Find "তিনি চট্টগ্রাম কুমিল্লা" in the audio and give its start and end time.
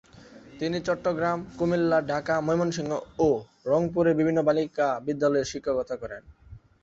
0.59-1.99